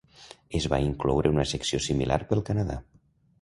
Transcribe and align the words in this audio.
Es 0.59 0.65
va 0.73 0.79
incloure 0.85 1.33
una 1.35 1.45
secció 1.51 1.81
similar 1.89 2.19
pel 2.33 2.43
Canadà. 2.49 2.79